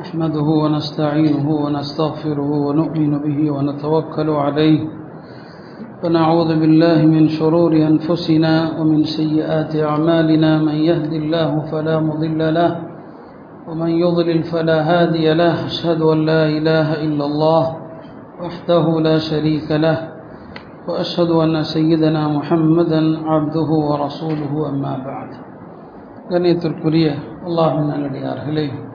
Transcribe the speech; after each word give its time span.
نحمده 0.00 0.48
ونستعينه 0.62 1.46
ونستغفره 1.64 2.50
ونؤمن 2.66 3.12
به 3.24 3.50
ونتوكل 3.50 4.30
عليه. 4.30 4.80
ونعوذ 6.04 6.50
بالله 6.60 6.98
من 7.06 7.28
شرور 7.28 7.72
أنفسنا 7.76 8.80
ومن 8.80 9.04
سيئات 9.04 9.76
أعمالنا. 9.76 10.50
من 10.58 10.74
يهد 10.74 11.12
الله 11.12 11.60
فلا 11.70 12.00
مضل 12.00 12.54
له 12.54 12.72
ومن 13.68 13.90
يضلل 14.04 14.42
فلا 14.42 14.78
هادي 14.90 15.34
له. 15.34 15.66
أشهد 15.66 16.00
أن 16.00 16.18
لا 16.26 16.42
إله 16.48 16.88
إلا 17.04 17.24
الله 17.30 17.64
وحده 18.42 19.00
لا 19.00 19.18
شريك 19.18 19.68
له 19.70 19.98
وأشهد 20.88 21.30
أن 21.30 21.62
سيدنا 21.62 22.28
محمدا 22.28 23.00
عبده 23.28 23.70
ورسوله. 23.88 24.52
أما 24.68 24.94
بعد 25.08 25.30
قنيت 26.30 26.64
الكرية 26.66 27.14
اللهم 27.46 27.90
أنا 27.90 28.06
إله 28.06 28.48
إليه 28.48 28.91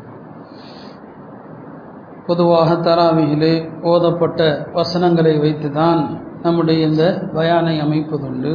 பொதுவாக 2.28 2.70
தராவிகளே 2.88 3.54
ஓதப்பட்ட 3.92 4.42
வசனங்களை 4.74 5.34
வைத்து 5.44 5.70
தான் 5.72 6.02
நம்முடைய 6.44 6.88
இந்த 6.88 7.04
பயானை 7.36 7.76
அமைப்பதுண்டு. 7.86 8.52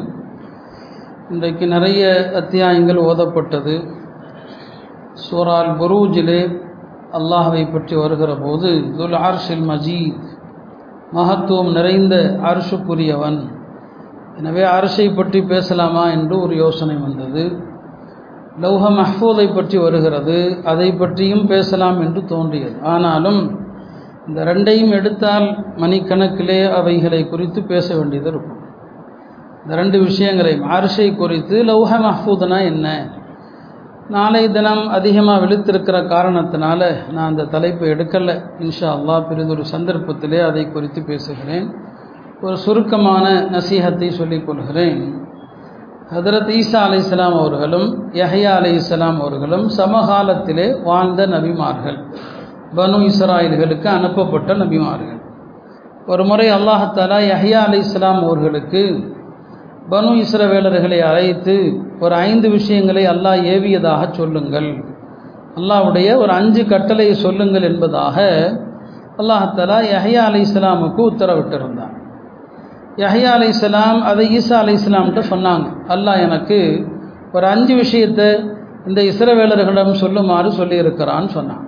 இன்றைக்கு 1.30 1.64
நிறைய 1.66 2.02
அத்தியாயங்கள் 2.40 3.00
ஓதப்பட்டது. 3.10 3.74
சூரால் 5.24 5.70
புரூஜிலே 5.80 6.42
அல்லாஹவை 7.18 7.62
பற்றி 7.72 7.94
வருகிற 7.96 8.32
போது 8.44 8.70
துல் 8.98 9.16
ஆர்ஷில் 9.28 9.64
மஜீத் 9.70 10.20
மகத்துவம் 11.16 11.72
நிறைந்த 11.78 12.14
அரசுக்குரியவன் 12.50 13.40
எனவே 14.38 14.62
அரசை 14.76 15.06
பற்றி 15.10 15.40
பேசலாமா 15.52 16.04
என்று 16.16 16.34
ஒரு 16.44 16.54
யோசனை 16.56 16.96
வந்தது. 17.06 17.44
லௌஹ 18.62 18.84
மஹ்பூதை 19.00 19.44
பற்றி 19.54 19.76
வருகிறது 19.78 20.38
அதை 20.70 20.88
பற்றியும் 20.92 21.44
பேசலாம் 21.46 21.98
என்று 22.00 22.20
தோன்றியது. 22.32 22.76
ஆனாலும் 22.92 23.40
இந்த 24.28 24.44
ரெண்டையும் 24.44 24.90
எடுத்தால் 24.90 25.74
மணிக்கணக்கிலே 25.76 26.72
அவைகளை 26.74 27.28
குறித்து 27.28 27.62
பேச 27.62 27.96
வேண்டியது 27.96 28.28
இருக்கும். 28.28 28.60
இந்த 29.62 29.74
ரெண்டு 29.76 29.98
விஷயங்களையும் 29.98 30.70
ஆர்ஷை 30.70 31.16
குறித்து 31.16 31.64
லௌஹ 31.64 31.90
மஹ்பூதனா 31.90 32.62
என்ன? 32.62 33.08
நாளை 34.08 34.50
தினம் 34.50 34.88
அதிகமாக 34.88 35.46
விழுத்திருக்கிற 35.46 35.98
காரணத்தினால 36.06 37.10
நான் 37.12 37.28
அந்த 37.28 37.44
தலைப்பை 37.44 37.90
எடுக்கலை. 37.90 38.42
இன்ஷா 38.58 38.88
அல்லா 38.96 39.28
பெரிதொரு 39.28 39.62
சந்தர்ப்பத்திலே 39.76 40.40
அதை 40.48 40.70
குறித்து 40.70 41.02
பேசுகிறேன். 41.02 41.74
ஒரு 42.42 42.56
சுருக்கமான 42.56 43.48
நசீகத்தை 43.52 44.08
சொல்லிக் 44.08 44.46
கொள்கிறேன். 44.46 45.26
ஹதரத் 46.14 46.52
ஈசா 46.58 46.76
அலை 46.76 46.98
இஸ்லாம் 46.98 47.38
அவர்களும் 47.38 48.12
யஹயா 48.12 48.52
அலை 48.52 48.74
இஸ்லாம் 48.74 49.20
அவர்களும் 49.20 49.68
சமகாலத்திலே 49.76 50.82
வாழ்ந்த 50.82 51.26
நபிமார்கள். 51.26 51.98
பனு 52.76 52.98
இஸ்ராயல்களுக்கு 53.10 53.88
அனுப்பப்பட்ட 53.98 54.52
நபிமார்கள். 54.60 55.20
ஒரு 56.12 56.22
முறை 56.28 56.46
அல்லாஹாலா 56.58 57.18
யஹ்யா 57.32 57.60
அலி 57.68 57.78
இஸ்லாம் 57.86 58.20
அவர்களுக்கு 58.26 58.82
பனு 59.92 60.10
இஸ்ரவேலர்களை 60.22 60.98
அழைத்து 61.10 61.56
ஒரு 62.04 62.14
ஐந்து 62.28 62.48
விஷயங்களை 62.56 63.04
அல்லாஹ் 63.12 63.40
ஏவியதாக 63.54 64.02
சொல்லுங்கள். 64.18 64.70
அல்லாவுடைய 65.58 66.08
ஒரு 66.22 66.32
அஞ்சு 66.40 66.62
கட்டளையை 66.72 67.14
சொல்லுங்கள் 67.24 67.66
என்பதாக 67.70 68.16
அல்லாஹாலா 69.20 69.78
யஹ்யா 69.94 70.22
அலி 70.30 70.40
இஸ்லாமுக்கு 70.48 71.02
உத்தரவிட்டிருந்தார் 71.10 71.96
யஹ்யா 73.02 73.32
அலி 73.38 73.48
இஸ்லாம் 73.54 74.00
அதை 74.10 74.24
ஈசா 74.38 74.56
அலி 74.62 74.72
இஸ்லாம்கிட்ட 74.80 75.22
சொன்னாங்க. 75.32 75.66
அல்லாஹ் 75.94 76.22
எனக்கு 76.26 76.58
ஒரு 77.36 77.46
அஞ்சு 77.54 77.74
விஷயத்தை 77.82 78.28
இந்த 78.88 79.00
இஸ்ரவேலர்களிடம் 79.10 80.00
சொல்லுமாறு 80.02 80.48
சொல்லியிருக்கிறான்னு 80.60 81.30
சொன்னான். 81.36 81.62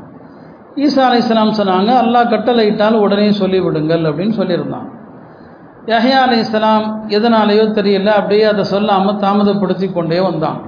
ஈசா 0.82 1.02
அலை 1.06 1.18
இஸ்லாம் 1.22 1.56
சொன்னாங்க 1.60 1.90
அல்லாஹ் 2.02 2.30
கட்டளையிட்டால் 2.34 3.02
உடனே 3.04 3.30
சொல்லிவிடுங்கள் 3.40 4.04
அப்படின்னு 4.10 4.34
சொல்லியிருந்தாங்க 4.40 4.90
யஹ்யா 5.92 6.20
அலி 6.26 6.36
இஸ்லாம் 6.44 6.84
எதனாலேயோ 7.16 7.64
தெரியல 7.78 8.10
அப்படியே 8.20 8.44
அதை 8.52 8.62
சொல்லாமல் 8.74 9.18
தாமதப்படுத்தி 9.24 9.86
கொண்டே 9.92 10.20
வந்தான். 10.26 10.60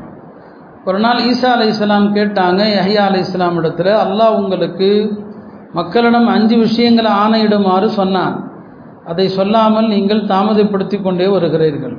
ஒரு 0.89 0.99
நாள் 1.05 1.21
ஈசா 1.31 1.51
அலி 1.57 1.69
இஸ்லாம் 1.75 2.09
கேட்டாங்க 2.17 2.63
யஹ்யா 2.79 3.05
அலி 3.11 3.21
இஸ்லாம் 3.27 3.57
இடத்துல 3.61 3.95
அல்லாஹ் 4.05 4.37
உங்களுக்கு 4.41 4.91
மக்களிடம் 5.79 6.29
அஞ்சு 6.35 6.57
விஷயங்களை 6.57 7.11
ஆணையிடுமாறு 7.23 7.89
சொன்னான். 8.01 8.37
அதை 9.11 9.27
சொல்லாமல் 9.39 9.89
நீங்கள் 9.95 10.23
தாமதப்படுத்தி 10.33 10.97
கொண்டே 11.01 11.27
வருகிறீர்கள். 11.27 11.97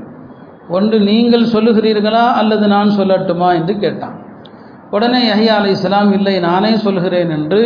ஒன்று 0.69 0.97
நீங்கள் 1.09 1.51
சொல்லுகிறீர்களா 1.55 2.25
அல்லது 2.39 2.67
நான் 2.67 2.95
சொல்லட்டுமா? 2.99 3.49
என்று 3.59 3.73
கேட்டான். 3.83 4.15
உடனே 4.91 5.19
யஹியா 5.31 5.55
அலி 5.59 5.69
இஸ்லாம் 5.69 6.11
இல்லை 6.17 6.39
நானே 6.39 6.71
சொல்கிறேன் 6.77 7.29
என்று 7.29 7.61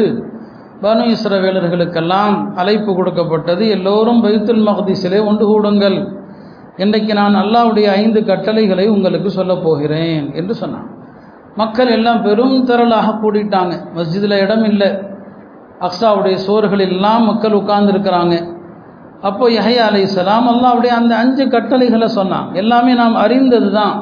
பனு 0.81 1.15
இஸ்ரவேலர்களுக்கெல்லாம் 1.15 2.53
அழைப்பு 2.55 2.95
கொடுக்கப்பட்டது. 2.95 3.69
எல்லோரும் 3.69 4.23
பைத்துல் 4.23 4.63
மகதீஸிலே 4.67 5.25
ஒன்று 5.25 5.45
கூடுங்கள். 5.47 6.07
இன்றைக்கு 6.77 7.13
நான் 7.13 7.35
அல்லாவுடைய 7.35 7.87
ஐந்து 7.91 8.25
கட்டளைகளை 8.25 8.87
உங்களுக்கு 8.87 9.29
சொல்லப் 9.29 9.63
போகிறேன் 9.63 10.33
என்று 10.33 10.55
சொன்னான். 10.55 10.87
மக்கள் 11.55 11.87
எல்லாம் 11.87 12.21
பெரும் 12.21 12.65
திரளாக 12.65 13.07
கூடிட்டாங்க. 13.23 13.73
மஸ்ஜிதில் 13.95 14.39
இடம் 14.39 14.63
இல்லை. 14.63 14.87
அக்ஸாவுடைய 15.79 16.37
சோறுகளில் 16.47 16.89
எல்லாம் 16.89 17.23
மக்கள் 17.23 17.51
உட்கார்ந்துருக்கிறாங்க. 17.51 18.59
அப்போ 19.21 19.49
யஹயா 19.49 19.83
அலி 19.89 20.05
சலாம் 20.05 20.47
அல்லாவுடைய 20.47 20.87
அந்த 20.87 21.15
அஞ்சு 21.15 21.47
கட்டளைகளை 21.47 22.07
சொன்னான். 22.07 22.53
எல்லாமே 22.53 22.93
நாம் 22.93 23.15
அறிந்தது 23.15 23.71
தான் 23.71 23.95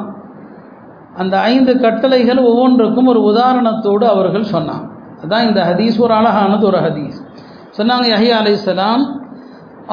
அந்த 1.15 1.39
ஐந்து 1.39 1.79
கட்டளைகள் 1.79 2.37
ஒவ்வொன்றுக்கும் 2.37 3.07
ஒரு 3.07 3.21
உதாரணத்தோடு 3.21 4.03
அவர்கள் 4.03 4.43
சொன்னான். 4.43 4.97
அதுதான் 5.19 5.47
இந்த 5.47 5.61
ஹதீஸ் 5.69 5.97
ஒரு 6.05 6.13
அழகானது 6.19 6.65
ஒரு 6.71 6.79
ஹதீஸ். 6.85 7.17
சொன்னாங்க 7.77 8.05
யஹியா 8.13 8.35
அலி 8.41 8.53
இஸ்லாம் 8.59 9.03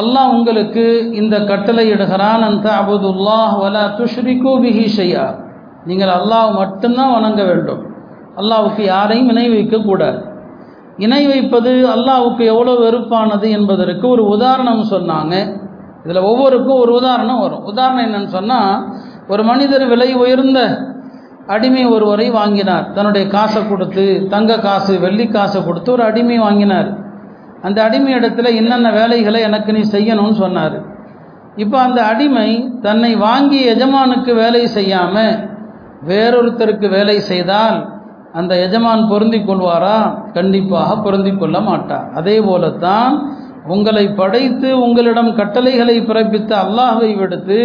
அல்லாஹ் 0.01 0.31
உங்களுக்கு 0.37 0.85
இந்த 1.21 1.37
கட்டளை 1.51 1.85
இடுகிறான் 1.95 2.43
அந்த 2.51 2.67
அபுதுல்லாஹ் 2.83 3.55
வலா 3.63 3.85
துஷ்ரிகோ 4.01 4.53
பிஹி 4.65 4.85
ஷையா 4.97 5.27
நீங்கள் 5.89 6.13
அல்லாஹ் 6.19 6.49
மட்டும்தான் 6.61 7.13
வணங்க 7.17 7.43
வேண்டும். 7.51 7.83
அல்லாவுக்கு 8.41 8.83
யாரையும் 8.95 9.31
இணை 9.33 9.47
வைக்கக்கூடாது 9.55 10.21
இணை 11.05 11.23
வைப்பது 11.31 11.73
அல்லாவுக்கு 11.95 12.43
எவ்வளோ 12.53 12.75
வெறுப்பானது 12.85 13.47
என்பதற்கு 13.59 14.05
ஒரு 14.15 14.23
உதாரணம் 14.35 14.85
சொன்னாங்க. 14.95 15.35
இதில் 16.05 16.27
ஒவ்வொருக்கும் 16.31 16.81
ஒரு 16.83 16.93
உதாரணம் 17.01 17.41
வரும். 17.45 17.65
உதாரணம் 17.71 18.05
என்னன்னு 18.07 18.31
சொன்னால் 18.37 18.75
ஒரு 19.33 19.43
மனிதர் 19.51 19.85
விலை 19.93 20.11
உயர்ந்த 20.23 20.61
அடிமை 21.55 21.85
ஒருவரை 21.95 22.27
வாங்கினார். 22.31 22.87
தன்னுடைய 22.95 23.25
காசை 23.35 23.61
கொடுத்து 23.69 24.05
தங்க 24.35 24.53
காசு 24.67 24.93
வெள்ளி 25.05 25.27
காசை 25.27 25.61
கொடுத்து 25.65 25.91
ஒரு 25.97 26.03
அடிமை 26.09 26.39
வாங்கினார். 26.39 26.89
அந்த 27.67 27.79
அடிமை 27.87 28.13
இடத்துல 28.15 28.51
என்னென்ன 28.61 28.89
வேலைகளை 29.01 29.41
எனக்கு 29.49 29.71
நீ 29.73 29.83
செய்யணும்னு 29.93 30.37
சொன்னார். 30.45 30.77
இப்போ 31.63 31.77
அந்த 31.87 32.01
அடிமை 32.13 32.49
தன்னை 32.87 33.13
வாங்கிய 33.27 33.71
எஜமானுக்கு 33.75 34.33
வேலை 34.43 34.63
செய்யாமல் 34.79 35.35
வேறொருத்தருக்கு 36.09 36.89
வேலை 36.97 37.19
செய்தால் 37.31 37.79
அந்த 38.39 38.53
எஜமான் 38.65 39.03
பொருந்தி 39.11 39.39
கொள்வாரா? 39.39 39.99
கண்டிப்பாக 40.33 40.97
பொருந்தி 41.05 41.33
கொள்ள 41.33 41.57
மாட்டார். 41.61 42.07
அதே 42.15 42.37
போலத்தான் 42.49 43.15
உங்களை 43.75 44.03
படைத்து 44.19 44.69
உங்களிடம் 44.87 45.31
கட்டளைகளை 45.39 45.95
பிறப்பித்த 46.09 46.51
அல்லாஹை 46.65 47.09
விடுத்து 47.21 47.61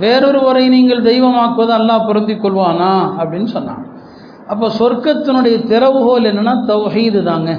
வேறொருவரை 0.00 0.68
நீங்கள் 0.68 1.02
தெய்வமாக்குவது 1.02 1.72
அல்லாஹ் 1.78 2.06
பொருந்தி 2.06 2.34
கொள்வானா? 2.34 2.92
அப்படின்னு 3.18 3.44
சொன்னான். 3.44 3.86
அப்போ 4.48 4.70
சொர்க்கத்தினுடைய 4.78 5.56
திறவுகோல் 5.66 6.28
என்னென்னா 6.30 6.64
தௌஹீது 6.64 7.22
தாங்க. 7.22 7.58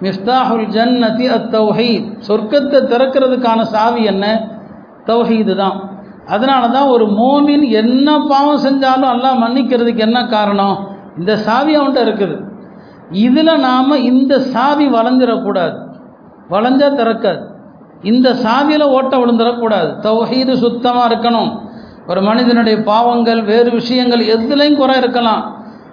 மிஸ்தாஹுல் 0.00 0.66
ஜன்னதி 0.66 1.26
அத் 1.26 1.54
தௌஹீத். 1.54 2.08
சொர்க்கத்தை 2.28 2.78
திறக்கிறதுக்கான 2.92 3.62
சாவி 3.62 4.04
என்ன? 4.04 4.40
தௌஹீது 5.06 5.56
தான். 5.56 5.90
அதனால 6.26 6.68
தான் 6.68 6.88
ஒரு 6.88 7.06
மோமின் 7.06 7.68
என்ன 7.70 8.18
பாவம் 8.28 8.64
செஞ்சாலும் 8.64 9.10
அல்லா 9.14 9.30
மன்னிக்கிறதுக்கு 9.42 9.96
என்ன 9.96 10.26
காரணம்? 10.26 10.88
இந்த 11.18 11.36
சாவி 11.36 11.78
அவன்கிட்ட 11.78 12.00
இருக்குது. 12.06 12.36
இதில் 13.10 13.58
நாம் 13.58 13.90
இந்த 13.90 14.40
சாவி 14.40 14.88
வளைஞ்சிடக்கூடாது 14.88 15.76
வளைஞ்சால் 16.50 16.98
திறக்காது. 17.00 17.42
இந்த 18.12 18.34
சாவியில் 18.34 18.92
ஓட்ட 18.96 19.16
விழுந்துடக்கூடாது. 19.16 19.90
தௌஹீது 20.00 20.54
சுத்தமாக 20.56 21.08
இருக்கணும். 21.10 21.50
ஒரு 22.06 22.20
மனிதனுடைய 22.22 22.76
பாவங்கள் 22.82 23.42
வேறு 23.42 23.70
விஷயங்கள் 23.70 24.20
எதுலேயும் 24.34 24.76
குறை 24.76 24.96
இருக்கலாம். 24.96 25.42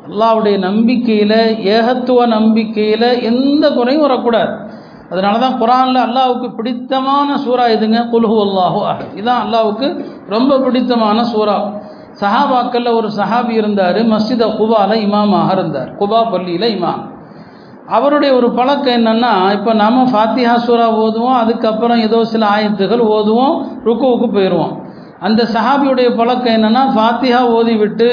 அல்லாவுடைய 0.07 0.57
நம்பிக்கையில் 0.57 1.39
ஏகத்துவ 1.75 2.25
நம்பிக்கையில் 2.25 3.07
எந்த 3.21 3.71
குறையும் 3.71 4.01
வரக்கூடாது. 4.01 4.53
அதனால 5.09 5.39
தான் 5.39 5.57
குரானில் 5.61 5.99
அல்லாவுக்கு 6.07 6.47
பிடித்தமான 6.57 7.37
சூறா 7.45 7.65
இதுங்க 7.75 7.99
குல்ஹு 8.13 8.37
அல்லாஹு 8.45 8.79
அஹ் 8.91 9.01
இதுதான் 9.13 9.41
அல்லாவுக்கு 9.45 9.87
ரொம்ப 10.27 10.59
பிடித்தமான 10.59 11.23
சூறா. 11.33 11.57
சஹாபாக்களில் 12.21 12.95
ஒரு 12.95 13.09
சஹாபி 13.17 13.53
இருந்தார் 13.61 13.99
மஸ்ஜித 14.13 14.43
குபாவில் 14.59 15.03
இமாமாக 15.07 15.51
இருந்தார். 15.51 15.89
குபா 15.99 16.21
பள்ளியில் 16.31 16.67
இமாம். 16.77 17.01
அவருடைய 17.95 18.31
ஒரு 18.35 18.47
பழக்கம் 18.51 18.97
என்னென்னா 18.99 19.31
இப்போ 19.51 19.71
நாம 19.73 20.03
ஃபாத்திஹா 20.11 20.53
சூரா 20.65 20.85
ஓதுவோம் 21.03 21.39
அதுக்கப்புறம் 21.41 21.97
ஏதோ 21.97 22.19
சில 22.33 22.43
ஆயத்துகள் 22.55 23.03
ஓதுவோம் 23.15 23.55
ருக்குவுக்கு 23.87 24.27
போயிடுவோம் 24.35 24.73
அந்த 25.19 25.41
சஹாபியுடைய 25.55 26.15
பழக்கம் 26.19 26.55
என்னென்னா 26.57 26.83
ஃபாத்திஹா 26.95 27.41
ஓதிவிட்டு 27.57 28.09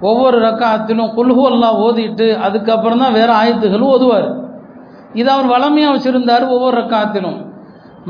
ஒவ்வொரு 0.00 0.38
ரக்காத்திலும் 0.46 1.12
குல்ஹு 1.16 1.42
அல்லா 1.50 1.68
ஓதிட்டு 1.86 2.26
அதுக்கப்புறம் 2.46 3.02
தான் 3.02 3.16
வேறு 3.18 3.32
ஆயத்துகள் 3.32 3.84
ஓதுவார். 3.92 4.26
இது 5.14 5.28
அவர் 5.34 5.46
வளமையாக 5.46 5.94
வச்சுருந்தார் 5.94 6.44
ஒவ்வொரு 6.54 6.74
ரக்காத்திலும். 6.80 7.38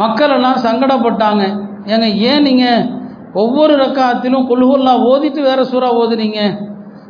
மக்கள் 0.02 0.34
எல்லாம் 0.36 0.62
சங்கடப்பட்டாங்க. 0.66 1.42
ஏங்க 1.86 2.06
ஏன் 2.30 2.42
நீங்கள் 2.42 2.86
ஒவ்வொரு 3.32 3.74
ரக்காத்திலும் 3.84 4.46
குல்ஹுல்லா 4.50 4.94
ஓதிட்டு 5.10 5.42
வேறு 5.48 5.64
சூறா 5.72 5.90
ஓதுனீங்க? 6.02 6.40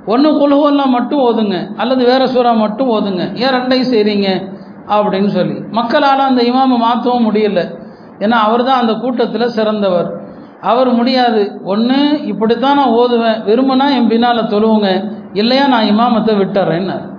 ஒன்று 0.06 0.31
குல்ஹுல்லா 0.31 0.87
மட்டும் 0.87 1.19
ஓதுங்க 1.19 1.77
அல்லது 1.77 2.05
வேற 2.05 2.27
சூறா 2.27 2.56
மட்டும் 2.56 2.91
ஓதுங்க. 2.91 3.35
ஏன் 3.35 3.55
ரெண்டையும் 3.55 3.93
செய்கிறீங்க 3.95 4.53
அப்படின்னு 4.89 5.27
சொல்லி. 5.27 5.62
மக்களால் 5.71 6.19
அந்த 6.19 6.43
இமாமை 6.43 6.79
மாற்றவும் 6.79 7.33
முடியல. 7.33 7.83
ஏன்னா 8.19 8.31
அவர் 8.31 8.65
தான் 8.65 8.81
அந்த 8.81 8.93
கூட்டத்தில் 8.93 9.49
சிறந்தவர். 9.49 10.23
அவர் 10.61 10.93
முடியாது. 10.93 11.61
ஒன்று 11.65 12.27
இப்படித்தான் 12.27 12.75
நான் 12.75 12.91
ஓதுவேன். 12.91 13.43
விரும்பினா 13.45 13.95
என் 13.95 14.09
பின்னால் 14.09 14.39
தொழுவுங்க. 14.39 15.11
இல்லையா 15.33 15.67
நான் 15.67 15.85
இமாமத்தை 15.85 16.37
விட்டுறேன்னார். 16.37 17.12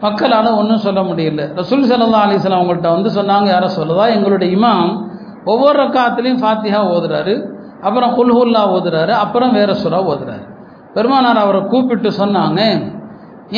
மக்களால் 0.00 0.50
ஒன்றும் 0.50 0.78
சொல்ல 0.78 1.00
முடியல. 1.00 1.54
ரசூல் 1.54 1.88
சல்லா 1.90 2.20
அலிஸ்லாம் 2.26 2.60
அவங்கள்ட்ட 2.60 2.88
வந்து 2.90 3.10
சொன்னாங்க 3.10 3.46
யாரை 3.46 3.68
சொல்லதா? 3.80 4.14
எங்களுடைய 4.14 4.56
இமாம் 4.56 5.08
ஒவ்வொரு 5.44 5.82
ரக்காத்துலேயும் 5.82 6.42
ஃபாத்திஹா 6.42 6.80
ஓதுறாரு. 6.94 7.50
அப்புறம் 7.82 8.10
குல்ஹுல்லா 8.10 8.58
ஓதுறாரு. 8.58 9.10
அப்புறம் 9.10 9.52
வேற 9.52 9.72
சுரா 9.72 10.00
ஓதுறாரு. 10.12 10.58
பெருமானார் 10.94 11.44
அவரை 11.44 11.60
கூப்பிட்டு 11.72 12.10
சொன்னாங்க 12.22 12.60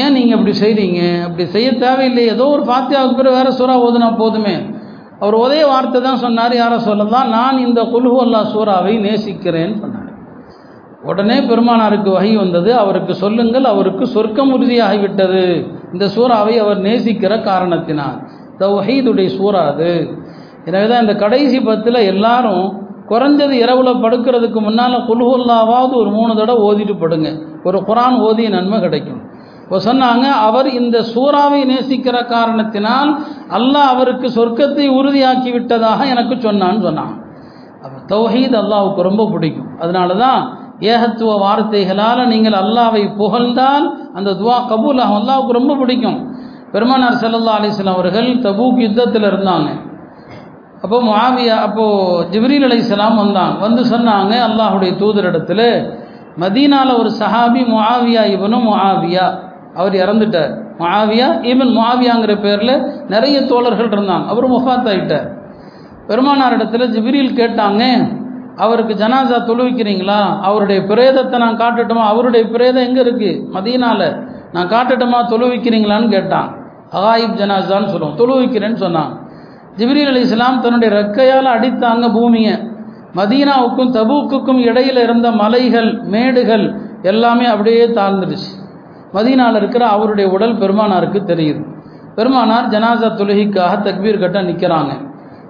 ஏன் 0.02 0.14
நீங்கள் 0.16 0.36
இப்படி 0.38 0.54
செய்கிறீங்க 0.60 1.00
அப்படி 1.26 1.44
செய்ய 1.54 1.68
தேவையில்லை. 1.84 2.22
ஏதோ 2.34 2.44
ஒரு 2.56 2.62
ஃபாத்தியாவுக்கு 2.68 3.18
பிறகு 3.18 3.36
வேறு 3.38 3.50
சூறா 3.58 3.74
ஓதுனா 3.86 4.08
போதுமே. 4.20 4.54
அவர் 5.22 5.36
ஒரே 5.44 5.58
வார்த்தை 5.70 5.98
தான் 6.06 6.22
சொன்னார் 6.22 6.54
யாரை 6.60 6.78
சொல்லலாம்? 6.86 7.28
நான் 7.36 7.58
இந்த 7.66 7.80
குல்ஹு 7.92 8.16
அல்லா 8.24 8.40
சூறாவை 8.54 8.94
நேசிக்கிறேன்னு 9.06 9.76
சொன்னார். 9.82 10.08
உடனே 11.10 11.36
பெருமானாருக்கு 11.50 12.10
வகை 12.16 12.32
வந்தது 12.36 12.70
அவருக்கு 12.82 13.14
சொல்லுங்கள் 13.22 13.64
அவருக்கு 13.64 14.04
சொர்க்கம் 14.14 14.52
உறுதியாகிவிட்டது. 14.56 15.44
இந்த 15.92 16.06
சூறாவை 16.16 16.54
அவர் 16.64 16.80
நேசிக்கிற 16.88 17.32
காரணத்தினால். 17.50 18.18
தௌஹீதுடைய 18.60 19.28
சூறா 19.38 19.62
அது. 19.72 19.92
எனவே 20.68 20.86
தான் 20.88 21.04
இந்த 21.04 21.14
கடைசி 21.24 21.60
பத்தில் 21.68 22.06
எல்லாரும் 22.12 22.66
குறைஞ்சது 23.10 23.54
இரவில் 23.64 24.00
படுக்கிறதுக்கு 24.04 24.60
முன்னால் 24.66 24.96
குல்ஹுல்லாவாவது 25.08 25.94
ஒரு 26.02 26.10
மூணு 26.18 26.32
தடவை 26.40 26.62
ஓதிட்டு 26.68 26.94
படுங்க. 27.02 27.28
ஒரு 27.68 27.78
குரான் 27.88 28.16
ஓதிய 28.28 28.48
நன்மை 28.56 28.78
கிடைக்கும். 28.84 29.20
இப்போ 29.64 29.78
சொன்னாங்க 29.88 30.26
அவர் 30.46 30.68
இந்த 30.80 30.96
சூறாவை 31.12 31.60
நேசிக்கிற 31.70 32.16
காரணத்தினால் 32.32 33.10
அல்லாஹ் 33.58 33.90
அவருக்கு 33.92 34.28
சொர்க்கத்தை 34.38 34.86
உறுதியாக்கி 34.98 35.50
விட்டதாக 35.56 36.06
எனக்கு 36.14 36.34
சொன்னான்னு 36.46 36.82
சொன்னான் 36.88 37.14
அப்போ 37.84 37.98
தௌஹீத் 38.12 38.58
அல்லாவுக்கு 38.62 39.08
ரொம்ப 39.10 39.22
பிடிக்கும். 39.34 39.70
அதனால 39.82 40.16
தான் 40.24 40.42
ஏகத்துவ 40.92 41.32
வார்த்தைகளால் 41.44 42.20
நீங்கள் 42.32 42.58
அல்லாவை 42.62 43.02
புகழ்ந்தால் 43.20 43.86
அந்த 44.18 44.30
துவா 44.40 44.56
கபூல் 44.72 45.00
அல்லாவுக்கு 45.06 45.58
ரொம்ப 45.60 45.72
பிடிக்கும். 45.80 46.18
பெருமானார் 46.74 47.18
சல்லா 47.22 47.56
அலிஸ்லாம் 47.60 47.96
அவர்கள் 47.98 48.28
தபூக் 48.46 48.78
யுத்தத்தில் 48.86 49.26
இருந்தாங்க. 49.30 49.70
அப்போ 50.84 50.98
மாவியா 51.08 51.56
அப்போது 51.66 52.24
ஜிப்ரீல் 52.32 52.66
அலைஹிஸ்ஸலாம் 52.68 53.20
வந்தாங்க 53.22 53.58
வந்து 53.64 53.82
சொன்னாங்க 53.92 54.32
அல்லாஹுடைய 54.48 54.92
தூதரிடத்தில் 55.02 55.66
மதீனால 56.42 56.90
ஒரு 57.00 57.10
சஹாபி 57.20 57.62
முஆவியா 57.72 58.22
இவனும் 58.34 58.66
முஆவியா. 58.68 59.26
அவர் 59.80 59.94
இறந்துட்டார். 59.94 60.52
முஆவியா 60.80 61.28
இவன் 61.42 61.72
முஆவியாங்கிற 61.78 62.32
பேரில் 62.40 62.74
நிறைய 63.08 63.36
தோழர்கள் 63.50 63.90
இருந்தாங்க. 63.96 64.26
அவர் 64.26 64.46
முஃபாத் 64.54 64.88
ஆகிட்டார் 64.92 65.28
பெருமானார் 66.08 66.56
இடத்துல 66.56 66.86
ஜிப்ரீல் 66.94 67.38
கேட்டாங்க 67.40 67.82
அவருக்கு 68.56 68.94
ஜனாசா 68.94 69.36
தொழுவிக்கிறீங்களா? 69.48 70.20
அவருடைய 70.48 70.80
பிரேதத்தை 70.90 71.36
நான் 71.38 71.60
காட்டட்டுமா? 71.62 72.02
அவருடைய 72.12 72.44
பிரேதம் 72.54 72.86
எங்கே 72.88 73.00
இருக்குது 73.06 73.40
மதீனால 73.54 74.00
நான் 74.52 74.72
காட்டட்டுமா? 74.74 75.18
தொழுவிக்கிறீங்களான்னு 75.32 76.08
கேட்டான் 76.16 76.48
அகாயிப் 76.96 77.38
ஜனாசான்னு 77.40 77.92
சொல்லுவோம். 77.92 78.16
தொழுவிக்கிறேன்னு 78.20 78.80
சொன்னான் 78.86 79.12
ஜிப்ரீல் 79.78 80.10
அலி 80.10 80.20
இஸ்லாம் 80.20 80.60
தன்னுடைய 80.60 80.90
ரெக்கையால் 80.94 81.48
அடித்தாங்க 81.56 82.12
பூமியை. 82.12 82.54
மதீனாவுக்கும் 83.18 83.92
தபூக்குக்கும் 83.98 84.60
இடையில் 84.60 84.96
இருந்த 84.96 85.30
மலைகள் 85.30 86.00
மேடுகள் 86.02 86.64
எல்லாமே 87.02 87.46
அப்படியே 87.46 87.86
தாழ்ந்துடுச்சு. 87.86 88.50
மதீனாவில் 89.14 89.54
இருக்கிற 89.54 89.86
அவருடைய 89.86 90.30
உடல் 90.30 90.58
பெருமானாருக்கு 90.58 91.20
தெரியுது. 91.32 91.62
பெருமானார் 92.14 92.68
ஜனாசா 92.68 93.08
தொழுகைக்காக 93.20 93.72
தக்பீர் 93.88 94.22
கட்ட 94.22 94.42
நிற்கிறாங்க 94.42 94.92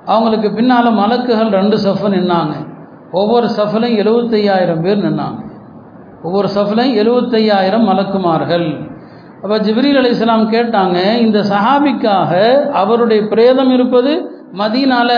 அவங்களுக்கு 0.05 0.53
பின்னால் 0.53 0.91
மலக்குகள் 0.93 1.51
ரெண்டு 1.59 1.77
சஃபு 1.77 2.09
நின்னாங்க. 2.17 2.55
ஒவ்வொரு 3.11 3.49
சஃபிலையும் 3.57 4.01
எழுபத்தையாயிரம் 4.03 4.83
பேர் 4.83 5.05
நின்னாங்க. 5.07 5.41
ஒவ்வொரு 6.23 6.49
சஃபிலையும் 6.57 6.99
எழுபத்தையாயிரம் 7.03 7.89
மலக்குமார்கள். 7.91 8.69
அப்போ 9.43 9.57
ஜிப்ரீல் 9.59 9.99
அலி 10.01 10.11
இஸ்லாம் 10.15 10.45
கேட்டாங்க 10.55 10.99
இந்த 11.23 11.39
சஹாபிக்காக 11.53 12.33
அவருடைய 12.81 13.21
பிரேதம் 13.33 13.73
இருப்பது 13.77 14.13
மதீனால. 14.61 15.11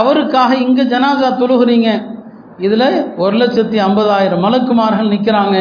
அவருக்காக 0.00 0.50
இங்கே 0.64 0.84
ஜனாசா 0.92 1.28
தொழுகிறீங்க. 1.42 1.88
இதில் 2.66 2.88
ஒரு 3.22 3.34
லட்சத்தி 3.42 3.78
ஐம்பதாயிரம் 3.88 4.42
மலக்குமார்கள் 4.46 5.12
நிற்கிறாங்க 5.14 5.56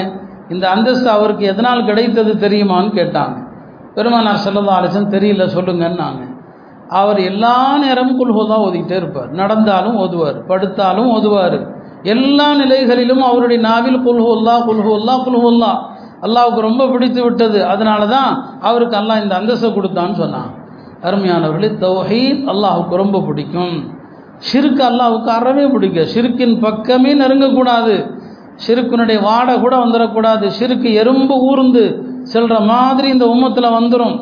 இந்த 0.54 0.66
அந்தஸ்து 0.74 1.10
அவருக்கு 1.10 1.44
எதனால் 1.52 1.88
கிடைத்தது 1.90 2.32
தெரியுமான்னு 2.46 2.92
கேட்டாங்க. 3.00 3.38
பெருமானார் 3.96 4.44
செல்லதா 4.46 4.74
அலிசன் 4.80 5.14
தெரியல 5.16 5.46
சொல்லுங்கன்னாங்க. 5.56 6.24
அவர் 7.02 7.20
எல்லா 7.32 7.56
நேரமும் 7.84 8.20
குல்ஹோதான் 8.22 8.64
ஓதிக்கிட்டே 8.66 8.98
இருப்பார். 9.02 9.30
நடந்தாலும் 9.42 9.98
ஓதுவார் 10.04 10.40
படுத்தாலும் 10.50 11.10
ஓதுவார். 11.16 11.58
எல்லா 12.16 12.48
நிலைகளிலும் 12.62 13.24
அவருடைய 13.30 13.60
நாவில் 13.70 14.04
குல்ஹோல்லா 14.08 14.56
குல்ஹோல்லா 14.68 15.16
குல்ஹோல்லா. 15.28 15.72
அல்லாவுக்கு 16.26 16.62
ரொம்ப 16.70 16.84
பிடித்து 16.94 17.22
விட்டது. 17.28 17.60
அதனால 17.74 18.02
தான் 18.16 18.32
அவருக்கு 18.70 18.96
அல்லாஹ் 19.02 19.22
இந்த 19.24 19.36
அந்தஸ்தை 19.40 19.70
கொடுத்தான்னு 19.78 20.18
சொன்னான். 20.24 20.50
அருமையானவர்களே 21.08 21.70
தௌஹீத் 21.86 22.44
அல்லாஹுக்கு 22.54 22.96
ரொம்ப 23.04 23.20
பிடிக்கும். 23.28 23.76
ஷிருக்கு 24.50 24.84
அல்லாஹுக்கு 24.90 25.32
அறவே 25.38 25.66
பிடிக்கும் 25.76 26.10
ஷிருக்கின் 26.14 26.56
பக்கமே 26.66 27.12
நெருங்கக்கூடாது. 27.22 27.96
ஷிருக்கினுடைய 28.66 29.20
வாடை 29.28 29.54
கூட 29.64 29.76
வந்துடக்கூடாது 29.84 30.46
ஷிருக்கு 30.58 30.90
எறும்பு 31.02 31.36
ஊர்ந்து 31.50 31.84
செல்ற 32.34 32.56
மாதிரி 32.72 33.08
இந்த 33.16 33.26
உம்மத்தில் 33.34 33.76
வந்துடும் 33.78 34.16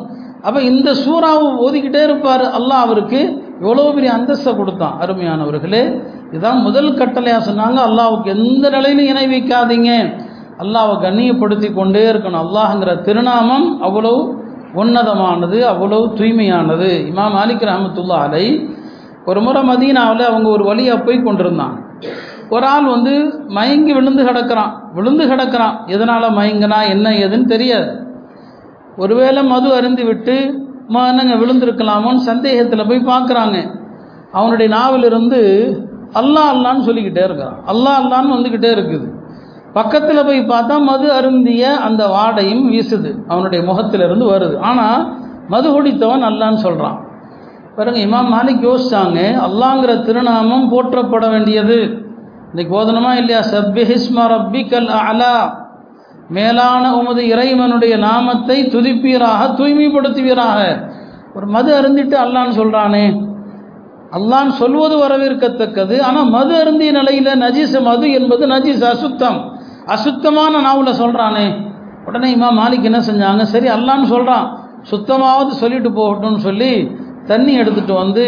அப்போ 0.46 0.60
இந்த 0.70 0.90
சூறாவை 1.04 1.48
ஓதிக்கிட்டே 1.64 2.02
இருப்பார். 2.08 2.44
அல்லாஹ் 2.58 2.84
அவருக்கு 2.86 3.20
எவ்வளோ 3.64 3.82
பெரிய 3.96 4.10
அந்தஸ்தை 4.18 4.52
கொடுத்தான். 4.60 4.94
அருமையானவர்களே 5.04 5.82
இதுதான் 6.30 6.60
முதல் 6.66 6.90
கட்டளையாக 7.00 7.42
சொன்னாங்க. 7.48 7.78
அல்லாவுக்கு 7.88 8.28
எந்த 8.36 8.64
நிலையிலும் 8.74 9.10
இணை 9.12 9.24
வைக்காதீங்க. 9.34 9.90
அல்லாவை 10.62 10.94
கண்ணியப்படுத்தி 11.04 11.68
கொண்டே 11.78 12.02
இருக்கணும். 12.12 12.42
அல்லாஹுங்கிற 12.44 12.92
திருநாமம் 13.06 13.66
அவ்வளவு 13.86 14.20
உன்னதமானது 14.80 15.58
அவ்வளவு 15.72 16.04
தூய்மையானது. 16.18 16.90
இமாம் 17.10 17.36
மாலிக் 17.38 17.64
ரஹமத்துல்லா 17.70 18.18
அலை 18.26 18.44
ஒரு 19.30 19.40
முறை 19.46 19.62
மதீனாவில் 19.70 20.28
அவங்க 20.30 20.48
ஒரு 20.56 20.64
வழியாக 20.70 21.04
போய் 21.06 21.24
கொண்டிருந்தாங்க 21.26 21.78
ஒரு 22.54 22.66
ஆள் 22.74 22.86
வந்து 22.94 23.12
மயங்கி 23.56 23.92
விழுந்து 23.96 24.22
கிடக்கிறான். 24.28 24.72
விழுந்து 24.96 25.24
கிடக்கிறான். 25.32 25.74
எதனால் 25.94 26.34
மயங்கினா 26.38 26.78
என்ன 26.94 27.10
ஏதுன்னு 27.24 27.52
தெரியாது. 27.52 27.90
ஒருவேளை 29.02 29.42
மது 29.52 29.68
அருந்து 29.78 30.04
விட்டு 30.10 30.36
என்னங்க 31.08 31.34
விழுந்திருக்கலாமோன்னு 31.42 32.22
சந்தேகத்தில் 32.30 32.88
போய் 32.88 33.08
பார்க்குறாங்க. 33.10 33.58
அவனுடைய 34.38 34.68
நாவிலிருந்து 34.76 35.40
அல்லா 36.20 36.42
அல்லான்னு 36.54 36.86
சொல்லிக்கிட்டே 36.88 37.22
இருக்கிறான் 37.28 37.58
அல்லா 37.72 37.92
அல்லான்னு 38.00 38.34
வந்துக்கிட்டே 38.36 38.70
இருக்குது. 38.76 39.06
பக்கத்தில் 39.72 40.24
போய் 40.24 40.40
பார்த்தா 40.52 40.76
மது 40.80 41.12
அருந்திய 41.12 41.76
அந்த 41.76 42.02
வாடையும் 42.06 42.64
வீசுது. 42.72 43.10
அவனுடைய 43.28 43.64
முகத்திலிருந்து 43.64 44.24
வருது. 44.32 44.58
ஆனால் 44.58 45.02
மது 45.48 45.68
குடித்தவன் 45.70 46.26
அல்லான்னு 46.28 46.60
சொல்கிறான் 46.66 46.98
பாருங்க 47.76 47.98
இமாம் 47.98 48.30
மாலிக் 48.34 48.66
யோசிச்சாங்க 48.68 49.18
அல்லாங்கிற 49.46 49.92
திருநாமம் 50.06 50.70
போற்றப்பட 50.72 51.30
வேண்டியது. 51.30 51.78
இன்னைக்கு 52.50 52.72
போதனமா 52.76 53.12
இல்லையா? 53.12 53.40
சப்பிஹிஸ்மா 53.40 54.24
கல் 54.70 54.88
அலா 55.08 55.34
மேலான 56.28 56.96
உமது 56.96 57.22
இறைவனுடைய 57.26 57.96
நாமத்தை 57.96 58.56
துதிப்பீராக 58.74 59.46
தூய்மைப்படுத்துவீராக. 59.58 60.58
ஒரு 61.34 61.46
மது 61.46 61.70
அருந்திட்டு 61.80 62.16
அல்லான்னு 62.24 62.54
சொல்கிறானே 62.60 63.06
அல்லான்னு 64.16 64.54
சொல்வது 64.60 64.96
வரவேற்கத்தக்கது. 65.04 65.96
ஆனால் 66.00 66.28
மது 66.28 66.54
அருந்திய 66.60 66.92
நிலையில் 66.92 67.32
நஜீஸ் 67.44 67.82
மது 67.82 68.12
என்பது 68.12 68.46
நஜீஸ் 68.46 68.84
அசுத்தம். 68.84 69.40
அசுத்தமான 69.94 70.60
நாவில் 70.66 70.98
சொல்கிறானே 71.02 71.46
உடனே 72.06 72.28
இம்மா 72.34 72.50
மாலிக் 72.60 72.88
என்ன 72.90 73.00
செஞ்சாங்க? 73.08 73.42
சரி 73.52 73.68
அல்லான்னு 73.76 74.08
சொல்கிறான் 74.14 74.46
சுத்தமாவது 74.90 75.52
சொல்லிட்டு 75.62 75.90
போகட்டும்னு 75.98 76.42
சொல்லி 76.46 76.72
தண்ணி 77.30 77.52
எடுத்துகிட்டு 77.60 77.94
வந்து 78.02 78.24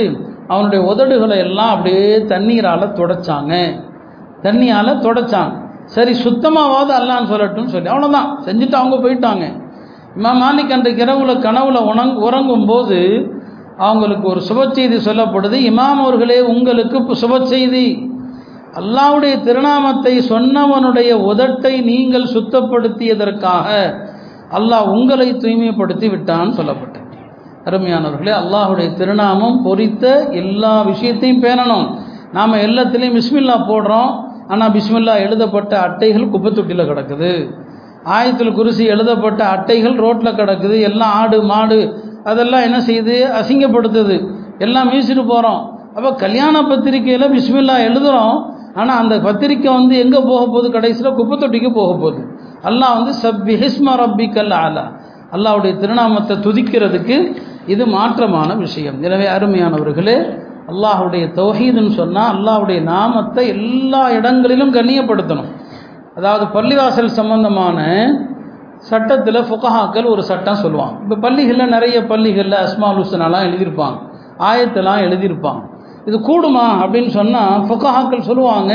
அவனுடைய 0.52 0.80
உதடுகளை 0.90 1.36
எல்லாம் 1.46 1.72
அப்படியே 1.74 2.06
தண்ணீரால் 2.32 2.94
துடைச்சாங்க. 2.98 3.52
தண்ணியால் 4.46 5.00
துடைச்சாங்க 5.06 5.54
சரி 5.94 6.12
சுத்தமாவது 6.24 6.92
அல்லான்னு 6.98 7.30
சொல்லட்டும்னு 7.32 7.74
சொல்லி 7.74 7.90
அவ்வளோதான் 7.92 8.28
செஞ்சுட்டு 8.46 8.76
அவங்க 8.80 8.96
போயிட்டாங்க. 9.04 9.44
இம்மா 10.16 10.32
மாலிக் 10.42 10.74
அன்றைக்கு 10.76 11.02
இரவுல 11.06 11.34
கனவுல 11.46 11.78
உணங் 11.92 12.14
உறங்கும் 12.26 12.66
போது 12.70 12.98
அவங்களுக்கு 13.86 14.26
ஒரு 14.32 14.40
சுப 14.48 14.64
செய்தி 14.76 14.96
சொல்லப்படுது. 15.06 15.56
இமாம் 15.70 16.00
அவர்களே 16.04 16.38
உங்களுக்கு 16.52 17.16
சுப 17.22 17.38
செய்தி 17.52 17.84
அல்லாவுடைய 18.80 19.34
திருநாமத்தை 19.46 20.12
சொன்னவனுடைய 20.32 21.10
உதட்டை 21.30 21.74
நீங்கள் 21.90 22.32
சுத்தப்படுத்தியதற்காக 22.34 23.68
அல்லாஹ் 24.58 24.86
உங்களை 24.94 25.28
தூய்மைப்படுத்தி 25.42 26.06
விட்டான்னு 26.12 26.56
சொல்லப்பட்டது. 26.58 27.08
அருமையானவர்களே 27.68 28.32
அல்லாஹுடைய 28.42 28.88
திருநாமம் 29.00 29.58
பொறித்த 29.66 30.04
எல்லா 30.42 30.72
விஷயத்தையும் 30.90 31.42
பேணணும். 31.44 31.86
நாம் 32.36 32.62
எல்லாத்துலேயும் 32.66 33.18
பிஸ்மில்லா 33.18 33.56
போடுறோம் 33.70 34.12
ஆனால் 34.52 34.72
பிஸ்மில்லா 34.76 35.14
எழுதப்பட்ட 35.26 35.72
அட்டைகள் 35.86 36.32
குப்பைத்தொட்டியில் 36.32 36.88
கிடக்குது. 36.90 37.32
ஆயத்தில் 38.14 38.56
குருசி 38.58 38.84
எழுதப்பட்ட 38.94 39.42
அட்டைகள் 39.56 39.96
ரோட்டில் 40.04 40.38
கிடக்குது. 40.40 40.78
எல்லாம் 40.88 41.14
ஆடு 41.20 41.38
மாடு 41.50 41.80
அதெல்லாம் 42.30 42.64
என்ன 42.68 42.78
செய்யுது 42.88 43.16
அசிங்கப்படுத்துது. 43.40 44.16
எல்லாம் 44.64 44.90
வீசிட்டு 44.92 45.24
போகிறோம் 45.32 45.60
அப்போ 45.96 46.10
கல்யாண 46.24 46.56
பத்திரிக்கையில் 46.70 47.32
பிஸ்மில்லா 47.36 47.76
எழுதுகிறோம் 47.88 48.36
ஆனால் 48.80 49.00
அந்த 49.02 49.14
பத்திரிக்கை 49.26 49.70
வந்து 49.78 49.94
எங்கே 50.04 50.20
போக 50.28 50.42
போகுது? 50.52 50.68
கடைசியில் 50.76 51.16
குப்பை 51.18 51.36
தொட்டிக்கு 51.38 51.70
போக 51.80 51.90
போகுது. 52.02 52.20
அல்லாஹ் 52.68 52.96
வந்து 52.98 53.12
சப்பி 53.24 53.54
ஹிஸ்ம 53.62 53.96
ரப்பிக்கல் 54.02 54.54
ஆலா 54.64 54.84
அல்லாவுடைய 55.36 55.72
திருநாமத்தை 55.82 56.34
துதிக்கிறதுக்கு 56.46 57.16
இது 57.72 57.84
மாற்றமான 57.96 58.56
விஷயம். 58.64 58.96
எனவே 59.06 59.26
அருமையானவர்களே 59.36 60.16
அல்லாஹுடைய 60.70 61.24
தௌஹீதுன்னு 61.38 61.92
சொன்னால் 62.00 62.30
அல்லாஹுடைய 62.34 62.80
நாமத்தை 62.92 63.44
எல்லா 63.56 64.02
இடங்களிலும் 64.18 64.74
கண்ணியப்படுத்தணும். 64.76 65.50
அதாவது 66.18 66.44
பள்ளிவாசல் 66.56 67.16
சம்பந்தமான 67.18 67.78
சட்டத்தில் 68.90 69.46
ஃபுகஹாக்கள் 69.48 70.06
ஒரு 70.12 70.22
சட்டம் 70.30 70.62
சொல்லுவாங்க. 70.64 70.96
இப்போ 71.04 71.16
பள்ளிகளில் 71.24 71.72
நிறைய 71.76 71.98
பள்ளிகளில் 72.12 72.56
அஸ்மால் 72.64 72.98
ஹுசனெல்லாம் 73.00 73.46
எழுதியிருப்பாங்க. 73.48 73.98
ஆயத்தெல்லாம் 74.50 75.02
எழுதியிருப்பாங்க. 75.06 75.62
இது 76.08 76.16
கூடுமா 76.28 76.66
அப்படின்னு 76.82 77.10
சொன்னால் 77.18 77.64
ஃபுகஹாக்கள் 77.66 78.28
சொல்லுவாங்க 78.28 78.72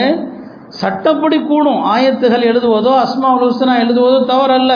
சட்டப்படி 0.82 1.38
கூடும். 1.42 1.82
ஆயத்துகள் 1.94 2.48
எழுதுவதோ 2.52 2.94
அஸ்மா 3.04 3.30
ஹுசனா 3.42 3.76
எழுதுவதோ 3.84 4.20
தவறல்ல. 4.32 4.74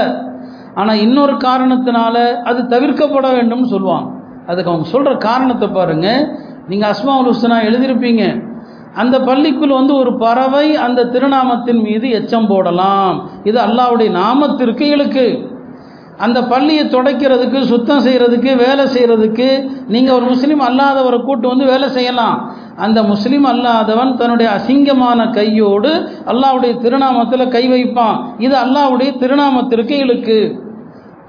ஆனால் 0.75 1.01
இன்னொரு 1.05 1.34
காரணத்தினால 1.48 2.15
அது 2.50 2.62
தவிர்க்கப்பட 2.74 3.27
வேண்டும்னு 3.38 3.67
சொல்லுவாங்க. 3.75 4.10
அதுக்கு 4.48 4.72
அவங்க 4.72 4.88
சொல்கிற 4.93 5.13
காரணத்தை 5.27 5.67
பாருங்கள் 5.70 6.22
நீங்கள் 6.67 6.91
அஸ்மா 6.93 7.15
ஹுசனா 7.27 7.58
எழுதியிருப்பீங்க. 7.70 8.24
அந்த 9.01 9.15
பள்ளிக்குள் 9.27 9.77
வந்து 9.79 9.93
ஒரு 9.96 10.12
பறவை 10.17 10.65
அந்த 10.86 11.05
திருநாமத்தின் 11.13 11.81
மீது 11.81 12.08
எச்சம் 12.20 12.48
போடலாம். 12.48 13.17
இது 13.43 13.60
அல்லாவுடைய 13.67 14.10
நாமத்திற்கு 14.22 14.86
இழுக்கு. 14.96 15.27
அந்த 16.25 16.39
பள்ளியை 16.51 16.83
துடைக்கிறதுக்கு 16.85 17.59
சுத்தம் 17.71 18.03
செய்கிறதுக்கு 18.05 18.51
வேலை 18.63 18.83
செய்கிறதுக்கு 18.95 19.47
நீங்கள் 19.93 20.15
ஒரு 20.17 20.25
முஸ்லீம் 20.31 20.63
அல்லாதவரை 20.67 21.19
கூட்டு 21.27 21.45
வந்து 21.51 21.65
வேலை 21.73 21.87
செய்யலாம். 21.97 22.35
அந்த 22.85 22.99
முஸ்லீம் 23.11 23.47
அல்லாதவன் 23.51 24.11
தன்னுடைய 24.19 24.49
அசிங்கமான 24.57 25.29
கையோடு 25.37 25.91
அல்லாவுடைய 26.31 26.73
திருநாமத்தில் 26.83 27.53
கை 27.55 27.63
வைப்பான். 27.73 28.17
இது 28.45 28.55
அல்லாவுடைய 28.63 29.11
திருநாமத்திற்கு 29.23 29.95
இழுக்கு. 30.03 30.39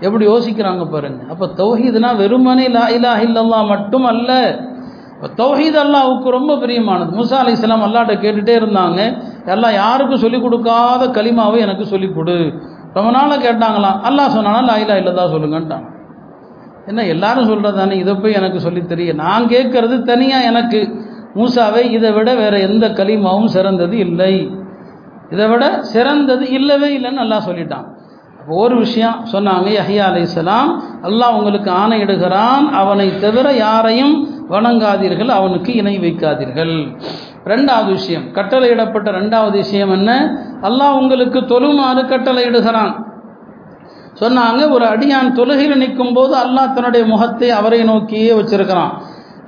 எப்படி 0.06 0.25
யோசிக்கிறாங்க 0.32 0.84
பாருங்க. 0.92 1.20
அப்போ 1.32 1.46
தௌஹீதுனா 1.62 2.11
வெறுமனே 2.20 2.68
லா 2.76 2.84
இலா 2.96 3.14
இல்லல்லா 3.26 3.61
மட்டும் 3.72 4.06
அல்ல 4.12 4.30
தௌஹீத் 5.40 5.80
அல்லாவுக்கு 5.82 6.28
ரொம்ப 6.37 6.52
பிரியமானது. 6.62 7.11
முசா 7.18 7.37
அலி 7.42 7.52
இஸ்லாம் 7.56 7.84
அல்லாட்ட 7.88 8.14
கேட்டுகிட்டே 8.22 8.54
இருந்தாங்க. 8.62 9.00
எல்லாம் 9.54 9.75
யாருக்கும் 9.82 10.22
சொல்லிக் 10.25 10.44
கொடுக்காத 10.46 11.02
களிமாவை 11.18 11.58
எனக்கு 11.66 11.84
சொல்லிக் 11.92 12.16
கொடு. 12.16 12.38
ரொம்ப 12.94 13.11
நாளாக 13.11 13.38
கேட்டாங்களாம். 13.46 13.99
அல்லாஹ் 14.08 14.34
சொன்னாலும் 14.37 14.68
லாயிலா 14.68 14.96
இல்லதா 15.02 15.25
சொல்லுங்கன்ட்டான் 15.34 15.87
என்ன 16.87 17.04
எல்லாரும் 17.04 17.46
சொல்கிறது 17.46 17.78
தானே? 17.78 17.96
இதை 17.96 18.14
போய் 18.14 18.32
எனக்கு 18.32 18.61
சொல்லி 18.61 18.80
தெரிய. 18.84 19.12
நான் 19.12 19.44
கேட்கறது 19.46 20.02
தனியாக 20.02 20.44
எனக்கு. 20.44 20.80
மூசாவை 21.34 21.82
இதை 21.90 22.12
விட 22.12 22.34
வேற 22.34 22.58
எந்த 22.58 22.88
களிமாவும் 22.88 23.52
சிறந்தது 23.56 23.99
இல்லை. 23.99 24.34
இதை 25.30 25.49
விட 25.49 25.64
சிறந்தது 25.82 26.50
இல்லவே 26.50 26.99
இல்லைன்னு 26.99 27.22
நல்லா 27.22 27.38
சொல்லிட்டான். 27.49 27.87
அப்போ 28.40 28.54
ஒரு 28.54 28.76
விஷயம் 28.76 29.18
சொன்னாங்க 29.32 29.68
யஹியா 29.78 30.04
அலை 30.08 30.22
இஸ்லாம் 30.22 30.70
அல்லாஹ் 31.02 31.34
உங்களுக்கு 31.34 31.70
ஆணையிடுகிறான். 31.70 32.64
அவனை 32.70 33.18
தவிர 33.18 33.52
யாரையும் 33.52 34.14
வணங்காதீர்கள். 34.50 35.28
அவனுக்கு 35.28 35.75
இணை 35.75 35.99
வைக்காதீர்கள். 35.99 36.88
ரெண்டாவது 37.50 37.90
விஷயம் 37.99 38.26
கட்டளையிடப்பட்ட 38.37 39.08
ரெண்டாவது 39.18 39.56
விஷயம் 39.62 39.92
என்ன? 39.96 40.11
அல்லாஹ் 40.68 40.99
உங்களுக்கு 41.00 41.40
தொழுமாறு 41.52 42.02
கட்டளையிடுகிறான். 42.12 42.92
சொன்னாங்க 44.20 44.61
ஒரு 44.75 44.84
அடியான் 44.94 45.34
தொழுகையில் 45.38 45.82
நிற்கும் 45.82 46.14
போது 46.16 46.34
அல்லாஹ் 46.44 46.75
தன்னுடைய 46.76 47.04
முகத்தை 47.12 47.49
அவரை 47.58 47.80
நோக்கியே 47.90 48.32
வச்சிருக்கிறான். 48.38 48.92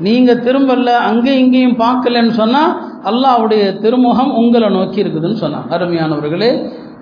நீங்கள் 0.07 0.43
திரும்பல 0.47 0.93
அங்கே 1.09 1.33
இங்கேயும் 1.43 1.79
பார்க்கலன்னு 1.85 2.35
சொன்னால் 2.41 2.73
அல்லாவுடைய 3.11 3.65
திருமுகம் 3.83 4.33
உங்களை 4.41 4.69
நோக்கி 4.79 5.03
இருக்குதுன்னு 5.05 5.43
சொன்னாங்க. 5.45 5.69
அருமையானவர்களே 5.77 6.51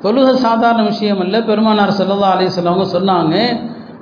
தொழுகை 0.05 0.35
சாதாரண 0.47 0.83
விஷயம் 0.93 1.21
இல்லை 1.25 1.41
பெருமானார் 1.49 1.99
செல்லதா 1.99 2.31
அலிசல்லவங்க 2.37 2.87
சொன்னாங்க 2.97 3.35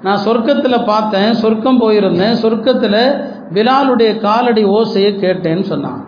நான் 0.04 0.22
சொர்க்கத்தில் 0.26 0.86
பார்த்தேன் 0.92 1.32
சொர்க்கம் 1.42 1.80
போயிருந்தேன் 1.82 2.38
சொர்க்கத்தில் 2.44 3.02
பிலாலுடைய 3.54 4.10
காலடி 4.26 4.62
ஓசையை 4.78 5.10
கேட்டேன்னு 5.24 5.66
சொன்னான் 5.72 6.00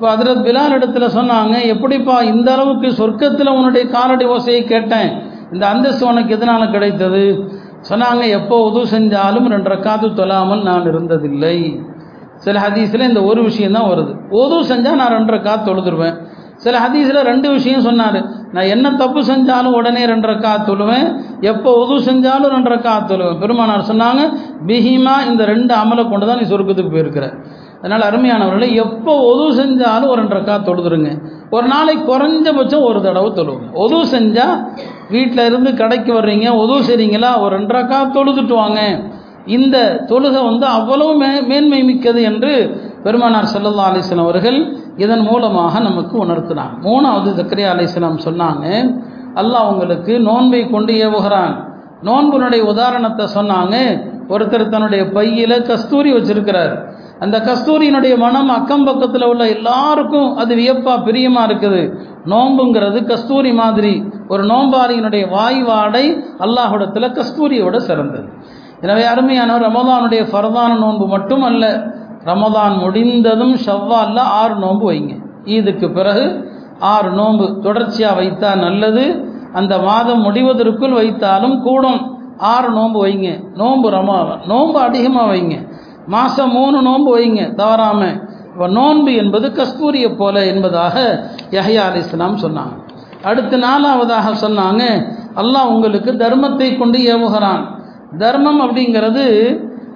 இப்போ 0.00 0.12
அதில் 0.16 0.38
பிலால் 0.44 0.74
இடத்துல 0.76 1.06
சொன்னாங்க 1.16 1.54
எப்படிப்பா 1.72 2.14
இந்த 2.30 2.48
அளவுக்கு 2.54 2.88
சொர்க்கத்தில் 3.00 3.50
உன்னுடைய 3.56 3.84
காலடி 3.94 4.26
ஓசையை 4.34 4.62
கேட்டேன் 4.70 5.10
இந்த 5.54 5.64
அந்தஸ்து 5.72 6.04
உனக்கு 6.10 6.34
எதனால் 6.36 6.64
கிடைத்தது? 6.74 7.20
சொன்னாங்க 7.88 8.22
எப்போ 8.38 8.56
உதவு 8.68 8.86
செஞ்சாலும் 8.94 9.48
ரெண்டு 9.54 9.70
ரக்காத்து 9.72 10.08
தொழாமல் 10.20 10.62
நான் 10.68 10.88
இருந்ததில்லை. 10.92 11.58
சில 12.46 12.56
ஹதீஸில் 12.64 13.08
இந்த 13.10 13.22
ஒரு 13.30 13.42
விஷயந்தான் 13.48 13.88
வருது. 13.92 14.14
உதவு 14.42 14.62
செஞ்சால் 14.72 14.98
நான் 15.02 15.14
ரெண்டு 15.16 15.34
ரக்காத்து 15.36 15.68
தொழுதுருவேன். 15.70 16.16
சில 16.64 16.74
ஹதீஸில் 16.86 17.20
ரெண்டு 17.30 17.50
விஷயம் 17.58 17.86
சொன்னார். 17.90 18.20
நான் 18.54 18.72
என்ன 18.74 18.96
தப்பு 19.04 19.20
செஞ்சாலும் 19.30 19.78
உடனே 19.80 20.04
ரெண்டு 20.14 20.28
ரக்கா 20.32 20.54
தொழுவேன் 20.70 21.08
எப்போ 21.52 21.70
உது 21.82 21.96
செஞ்சாலும் 22.10 22.52
ரெண்டு 22.56 22.72
ரக்கா 22.76 22.94
தொழுவேன். 23.12 23.40
பெருமானார் 23.44 23.88
சொன்னாங்க 23.92 24.24
பிஹிமா 24.70 25.16
இந்த 25.30 25.44
ரெண்டு 25.54 25.74
அமலை 25.82 26.04
கொண்டு 26.08 26.28
தான் 26.30 26.40
நீ 26.42 26.46
சொர்க்கத்துக்கு 26.54 26.94
போயிருக்கிற. 26.96 27.28
அதனால் 27.82 28.02
அருமையானவர்களை 28.08 28.68
எப்போ 28.84 29.12
ஒது 29.28 29.44
செஞ்சாலும் 29.58 30.10
ஒரு 30.12 30.18
ரெண்டு 30.22 30.36
ரக்கா 30.38 30.56
தொழுதுருங்க 30.66 31.10
ஒரு 31.56 31.66
நாளைக்கு 31.74 32.04
குறைஞ்சபட்சம் 32.10 32.86
ஒரு 32.88 32.98
தடவை 33.06 33.30
தொழுவுங்க 33.38 33.70
ஒது 33.84 33.98
செஞ்சால் 34.14 34.56
வீட்டில் 35.14 35.46
இருந்து 35.50 35.70
கடைக்கு 35.80 36.12
வர்றீங்க 36.18 36.48
ஒது 36.62 36.74
செய்றீங்களா 36.88 37.30
ஒரு 37.44 37.52
ரெண்டு 37.56 37.74
ரக்கா 37.76 38.00
தொழுதுட்டு 38.16 38.54
வாங்க. 38.62 38.80
இந்த 39.56 39.76
தொழுகை 40.10 40.40
வந்து 40.48 40.66
அவ்வளவு 40.76 41.12
மே 41.20 41.30
மேன்மை 41.50 41.80
மிக்கது 41.90 42.20
என்று 42.30 42.52
பெருமானார் 43.04 43.50
சல்லல்லா 43.52 43.86
அலிஸ்லாம் 43.90 44.26
அவர்கள் 44.26 44.58
இதன் 45.04 45.24
மூலமாக 45.28 45.80
நமக்கு 45.88 46.14
உணர்த்தினார். 46.24 46.72
மூணாவது 46.86 47.30
சக்கரியா 47.40 47.70
அலிஸ்லாம் 47.74 48.22
சொன்னாங்க 48.26 48.66
அல்லாஹ் 49.40 49.68
உங்களுக்கு 49.72 50.12
நோன்பை 50.28 50.62
கொண்டு 50.74 50.92
ஏவுகிறான். 51.06 51.54
நோன்புனுடைய 52.08 52.62
உதாரணத்தை 52.72 53.24
சொன்னாங்க 53.38 53.76
ஒருத்தர் 54.34 54.72
தன்னுடைய 54.74 55.02
பையில் 55.16 55.64
கஸ்தூரி 55.68 56.10
வச்சிருக்கிறார். 56.16 56.74
அந்த 57.24 57.36
கஸ்தூரியினுடைய 57.38 58.14
மனம் 58.18 58.48
அக்கம் 58.48 58.84
பக்கத்தில் 58.84 59.26
உள்ள 59.30 59.48
எல்லாருக்கும் 59.48 60.36
அது 60.36 60.52
வியப்பா 60.54 60.94
பிரியமா 61.06 61.42
இருக்குது. 61.48 61.82
நோம்புங்கிறது 62.32 62.98
கஸ்தூரி 63.10 63.52
மாதிரி. 63.52 63.92
ஒரு 64.28 64.42
நோம்பாரியினுடைய 64.44 65.24
வாய் 65.30 65.62
வாடை 65.62 66.04
அல்லாஹுடத்தில் 66.44 67.14
கஸ்தூரியோட 67.18 67.76
சிறந்தது. 67.88 68.28
எனவே 68.80 69.04
அருமையானவர் 69.12 69.66
ரமதானுடைய 69.68 70.22
ஃபரதான 70.30 70.78
நோன்பு 70.78 71.06
மட்டும் 71.06 71.42
அல்ல 71.42 71.64
ரமதான் 72.24 72.74
முடிந்ததும் 72.78 73.56
ஷவ்வாலில் 73.66 74.22
ஆறு 74.40 74.54
நோன்பு 74.54 74.86
வைங்க. 74.90 75.12
ஈதுக்கு 75.44 75.88
பிறகு 75.98 76.24
ஆறு 76.94 77.10
நோன்பு 77.10 77.46
தொடர்ச்சியாக 77.62 78.18
வைத்தால் 78.20 78.58
நல்லது. 78.58 79.04
அந்த 79.52 79.74
மாதம் 79.78 80.24
முடிவதற்குள் 80.26 80.96
வைத்தாலும் 81.00 81.56
கூடும் 81.66 82.00
ஆறு 82.54 82.68
நோன்பு 82.78 82.98
வைங்க. 83.06 83.28
நோன்பு 83.54 83.90
ரமதான் 83.90 84.42
நோன்பு 84.52 84.78
அதிகமாக 84.80 85.30
வைங்க. 85.32 85.56
மாதம் 86.14 86.52
மூணு 86.58 86.78
நோன்பு 86.88 87.10
வைங்க 87.16 87.42
தவறாமல் 87.60 88.16
இப்போ 88.52 88.66
நோன்பு 88.78 89.10
என்பது 89.22 89.46
கஸ்தூரியை 89.58 90.10
போல 90.20 90.36
என்பதாக 90.52 90.96
யஹ்யா 91.56 91.82
அலி 91.88 92.00
இஸ்லாம் 92.04 92.38
சொன்னாங்க. 92.44 92.74
அடுத்து 93.28 93.56
நாலாவதாக 93.68 94.28
சொன்னாங்க 94.44 94.82
அல்லாஹ் 95.40 95.72
உங்களுக்கு 95.74 96.10
தர்மத்தை 96.22 96.68
கொண்டு 96.78 96.98
ஏவுகிறான். 97.12 97.62
தர்மம் 98.22 98.60
அப்படிங்கிறது 98.64 99.24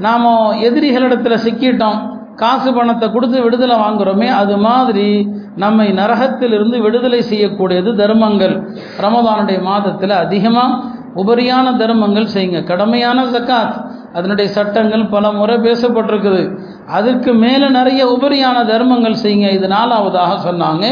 நாம் 0.06 0.26
எதிரிகளிடத்தில் 0.66 1.42
சிக்கிட்டோம் 1.46 2.00
காசு 2.42 2.70
பணத்தை 2.76 3.06
கொடுத்து 3.10 3.38
விடுதலை 3.42 3.76
வாங்குகிறோமே 3.82 4.28
அது 4.40 4.54
மாதிரி 4.66 5.08
நம்மை 5.62 5.86
நரகத்திலிருந்து 5.98 6.76
விடுதலை 6.86 7.20
செய்யக்கூடியது 7.30 7.90
தர்மங்கள். 8.02 8.54
ரமதானுடைய 9.04 9.58
மாதத்தில் 9.70 10.14
அதிகமாக 10.24 10.80
உபரியான 11.22 11.66
தர்மங்கள் 11.82 12.32
செய்யுங்க. 12.34 12.60
கடமையான 12.70 13.18
ஜக்காத். 13.34 13.74
அதனுடைய 14.14 14.48
சட்டங்கள் 14.50 15.04
பல 15.06 15.32
முறை 15.32 15.56
பேசப்பட்டிருக்குது. 15.66 16.42
அதுக்கு 16.98 17.32
மேலே 17.44 17.68
நிறைய 17.78 18.02
உபரியான 18.14 18.58
தர்மங்கள் 18.66 19.22
செய்யுங்க. 19.22 19.50
இது 19.58 19.68
நாலாவதாக 19.68 20.32
சொன்னாங்க. 20.48 20.86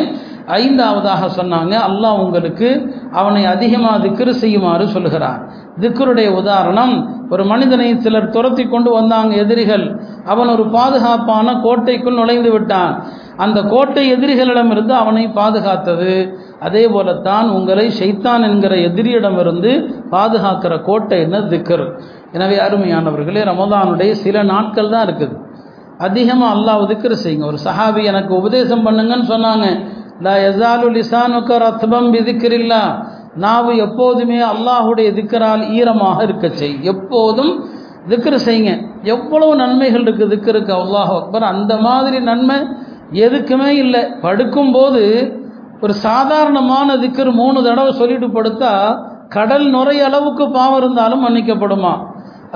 ஐந்தாவதாக 0.60 1.24
சொன்னாங்க. 1.38 1.74
அல்லாஹ் 1.88 2.20
உங்களுக்கு 2.24 2.68
அவனை 3.12 3.42
அதிகமாக 3.54 3.98
திக்ரு 4.06 4.32
செய்யுமாறு 4.42 4.86
சொல்கிறார் 4.94 5.42
திக்ருடைய 5.80 6.28
உதாரணம் 6.40 6.94
ஒரு 7.30 7.44
மனிதனை 7.44 7.86
சிலர் 7.98 8.32
துரத்தி 8.36 8.64
கொண்டு 8.64 8.90
வந்தாங்க 8.92 9.34
எதிரிகள். 9.34 9.84
அவன் 10.24 10.48
ஒரு 10.48 10.64
பாதுகாப்பான 10.76 11.54
கோட்டைக்குள் 11.66 12.18
நுழைந்து 12.20 12.50
விட்டான். 12.52 12.92
அந்த 13.44 13.58
கோட்டை 13.62 14.04
எதிரிகளிடமிருந்து 14.14 14.94
அவனை 15.02 15.24
பாதுகாத்தது. 15.38 16.14
அதே 16.66 16.88
போலத்தான் 16.94 17.46
உங்களை 17.58 17.86
ஷைத்தான் 17.98 18.42
என்கிற 18.48 18.74
எதிரியிடமிருந்து 18.88 19.70
பாதுகாக்கிற 20.14 20.74
கோட்டை 20.88 21.20
என்ன? 21.20 21.40
திக்கர் 21.52 21.86
எனவே 22.36 22.58
அருமையானவர்களே 22.66 23.42
ரமதானுடைய 23.50 24.12
சில 24.24 24.42
நாட்கள் 24.52 24.92
தான் 24.94 25.06
இருக்குது. 25.08 25.34
அதிகமாக 26.06 26.54
அல்லாஹ் 26.56 26.84
திக்கர் 26.92 27.22
செய்யுங்க. 27.24 27.46
ஒரு 27.52 27.58
சஹாபி 27.66 28.04
எனக்கு 28.12 28.32
உபதேசம் 28.40 28.86
பண்ணுங்கன்னு 28.86 29.26
சொன்னாங்க. 29.34 29.66
லா 30.26 30.34
யசாலு 30.46 30.88
லிசானுக்க 30.96 31.58
ரத்பம் 31.66 32.08
விதிக்கிறில்லா 32.14 32.82
நாவு 33.44 33.72
எப்போதுமே 33.86 34.38
அல்லாஹுடைய 34.52 35.08
திக்கரால் 35.18 35.62
ஈரமாக 35.78 36.18
இருக்க 36.22 36.46
செய். 36.60 36.76
எப்போதும் 36.92 37.52
திக்கர் 38.10 38.44
செய்யுங்க. 38.46 38.72
எவ்வளவு 39.02 39.52
நன்மைகள் 39.62 40.04
இருக்குது 40.06 40.32
திக்கருக்கு 40.34 40.72
அல்லாஹ் 40.82 41.12
அக்பர். 41.18 41.46
அந்த 41.54 41.76
மாதிரி 41.76 42.20
நன்மை 42.30 42.58
எதுக்குமே 43.24 43.70
இல்லை. 43.84 44.02
படுக்கும்போது 44.24 45.02
ஒரு 45.84 45.94
சாதாரணமான 46.06 46.88
திக்கர் 47.02 47.30
மூணு 47.40 47.58
தடவை 47.66 47.92
சொல்லிட்டு 48.00 48.28
படுத்தா 48.36 48.72
கடல் 49.36 49.66
நுரை 49.74 49.96
அளவுக்கு 50.08 50.44
பாவம் 50.56 50.78
இருந்தாலும் 50.80 51.22
மன்னிக்கப்படுமா? 51.26 51.92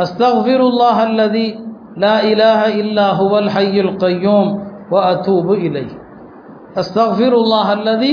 அஸ்தஃபிருல்லாஹ் 0.02 1.00
அல்லதி 1.06 1.46
லா 2.04 2.14
இலாஹ 2.30 2.60
இல்லா 2.82 3.06
ஹுவல் 3.18 3.50
ஹையுல் 3.54 3.92
கையூம் 4.02 4.50
வ 4.92 4.96
அதூபு 5.10 5.54
இலை 5.68 5.84
அஸ்தஃபிருல்லாஹ் 6.82 7.70
அல்லதி 7.76 8.12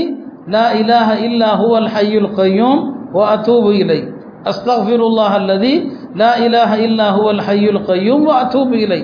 லா 0.54 0.64
இலாஹ 0.80 1.08
இல்லா 1.28 1.50
ஹுவல் 1.60 1.90
ஹையுல் 1.96 2.30
கையூம் 2.38 2.80
வ 3.16 3.20
அதூபு 3.34 3.72
இலை 3.82 4.00
அஸ்தஃபிருல்லாஹ் 4.50 5.34
அல்லதி 5.40 5.74
லா 6.22 6.30
இலாஹ 6.46 6.72
இல்லா 6.88 7.06
ஹுவல் 7.16 7.42
ஹையுல் 7.48 7.82
கையூம் 7.90 8.24
வ 8.28 8.32
அதூபு 8.42 8.76
இலை 8.86 9.00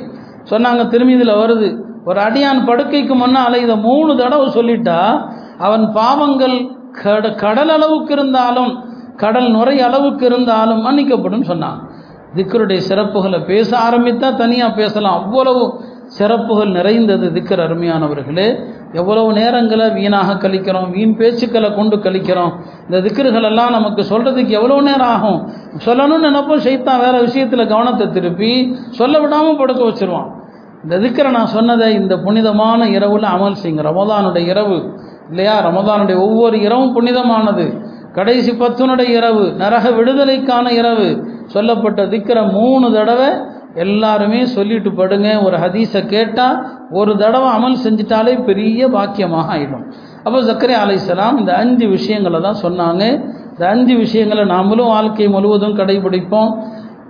சொன்னாங்க 0.50 0.82
திரும்பி 0.92 1.14
இதில் 1.18 1.38
வருது. 1.42 1.68
ஒரு 2.04 2.20
அடியான் 2.20 2.66
படுக்கைக்கு 2.66 3.14
முன்னால் 3.14 3.54
இதை 3.54 3.76
மூணு 3.76 4.16
தடவை 4.16 4.46
சொல்லிட்டா 4.46 5.30
அவன் 5.58 5.92
பாவங்கள் 5.92 6.70
கட 7.02 7.30
கடல் 7.30 7.68
அளவுக்கு 7.68 8.12
இருந்தாலும் 8.12 8.84
கடல் 9.16 9.50
நுரை 9.50 9.80
அளவுக்கு 9.80 10.26
இருந்தாலும் 10.26 10.84
மன்னிக்கப்படும் 10.86 11.42
சொன்னான். 11.42 11.90
திக்கருடைய 12.34 12.80
சிறப்புகளை 12.88 13.44
பேச 13.44 13.78
ஆரம்பித்தா 13.78 14.34
தனியாக 14.34 14.74
பேசலாம். 14.74 15.22
அவ்வளவு 15.22 15.80
சிறப்புகள் 16.06 16.70
நிறைந்தது 16.70 17.30
திக்கர் 17.30 17.62
அருமையானவர்களே. 17.66 18.64
எவ்வளவு 18.92 19.32
நேரங்களை 19.32 19.92
வீணாக 19.94 20.34
கழிக்கிறோம் 20.34 20.90
வீண் 20.90 21.16
பேச்சுக்களை 21.18 21.74
கொண்டு 21.74 21.96
கழிக்கிறோம். 21.96 22.52
இந்த 22.82 23.00
திக்கர்கள் 23.08 23.42
எல்லாம் 23.42 23.70
நமக்கு 23.70 24.02
சொல்றதுக்கு 24.02 24.48
எவ்வளவு 24.48 24.82
நேரம் 24.82 25.08
ஆகும்? 25.08 25.48
சொல்லணும்னு 25.86 26.28
நினைப்போம் 26.28 26.56
செய்தான் 26.56 27.00
வேற 27.00 27.20
விஷயத்துல 27.20 27.68
கவனத்தை 27.68 28.10
திருப்பி 28.10 28.76
சொல்ல 28.90 29.18
விடாம 29.18 29.58
படுக்க 29.58 29.84
வச்சிருவான். 29.84 30.38
இந்த 30.84 30.98
திக்கரை 30.98 31.30
நான் 31.30 31.46
சொன்னதை 31.46 31.94
இந்த 31.94 32.18
புனிதமான 32.18 32.88
இரவில் 32.88 33.22
அமல் 33.22 33.56
செய்யுங்க. 33.62 33.82
ரமதானுடைய 33.90 34.46
இரவு 34.46 34.94
இல்லையா? 35.28 35.66
ரமதானுடைய 35.66 36.16
ஒவ்வொரு 36.16 36.60
இரவும் 36.60 36.92
புனிதமானது. 36.92 37.84
கடைசி 38.12 38.50
பத்துனுடைய 38.50 39.08
இரவு 39.08 39.52
நரக 39.58 39.90
விடுதலைக்கான 39.90 40.72
இரவு. 40.72 41.24
சொல்லப்பட்ட 41.46 42.06
திக்கரை 42.06 42.52
மூணு 42.52 42.92
தடவை 42.92 43.28
எல்லாருமே 43.74 44.44
சொல்லிட்டு 44.44 44.90
படுங்க. 44.90 45.42
ஒரு 45.42 45.56
ஹதீஸை 45.56 46.06
கேட்டால் 46.06 46.56
ஒரு 46.90 47.16
தடவை 47.16 47.48
அமல் 47.48 47.76
செஞ்சிட்டாலே 47.84 48.44
பெரிய 48.44 48.88
பாக்கியமாக 48.88 49.52
ஆயிடும். 49.54 49.84
அப்போ 50.24 50.40
சக்கரே 50.40 50.76
அலைசலாம் 50.84 51.38
இந்த 51.38 51.54
அஞ்சு 51.54 51.88
விஷயங்களை 51.88 52.40
தான் 52.40 52.62
சொன்னாங்க. 52.62 53.04
இந்த 53.50 53.68
அஞ்சு 53.68 53.96
விஷயங்களை 53.96 54.44
நாமளும் 54.44 54.92
வாழ்க்கை 54.96 55.28
முழுவதும் 55.28 55.76
கடைபிடிப்போம். 55.76 56.50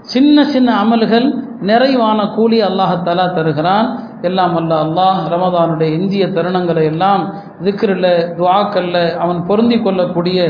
சின்ன 0.00 0.44
சின்ன 0.44 0.74
அமல்கள் 0.84 1.48
நிறைவான 1.68 2.20
கூலி 2.36 2.58
அல்லாஹத்தாலா 2.62 3.24
தருகிறான். 3.34 3.88
எல்லாம் 4.28 4.54
அல்ல 4.56 4.72
அல்லாஹ் 4.84 5.20
ரமதானுடைய 5.32 5.90
இந்திய 5.98 6.24
தருணங்களை 6.26 6.84
எல்லாம் 6.84 7.22
திக்ரில் 7.64 8.10
துவாக்கல்ல 8.38 8.96
அவன் 9.16 9.40
பொருந்தி 9.48 9.78
கொள்ளக்கூடிய 9.80 10.40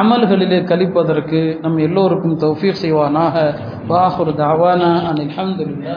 அமல்களிலே 0.00 0.58
கழிப்பதற்கு 0.70 1.40
நம் 1.62 1.78
எல்லோருக்கும் 1.78 2.38
தௌஃபீர் 2.44 2.82
செய்வானாக. 2.82 3.36
வாஹுர் 3.88 4.34
தாவானா 4.42 4.92
அனில் 5.10 5.32
அஹமதுல்லா 5.36 5.96